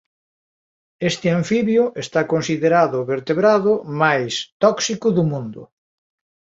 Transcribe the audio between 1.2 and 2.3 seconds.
anfibio está